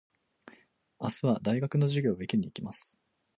[0.99, 2.97] 明日は大学の授業を受けに行きます。